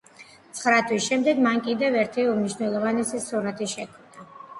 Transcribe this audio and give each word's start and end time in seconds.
ცხრა 0.59 0.77
თვის 0.91 1.09
შემდეგ 1.09 1.41
მან 1.47 1.61
კიდევ 1.67 1.97
ერთი 2.03 2.25
უმნიშვნელოვანესი 2.31 3.21
სურათი 3.27 3.69
შექმნა. 3.75 4.27